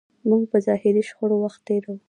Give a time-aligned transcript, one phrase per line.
[0.29, 1.95] موږ په ظاهري شخړو وخت تېروو.